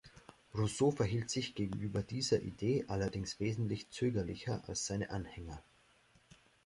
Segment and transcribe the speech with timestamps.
[0.55, 5.61] Rousseau verhielt sich gegenüber dieser Idee allerdings wesentlich zögerlicher als seine Anhänger.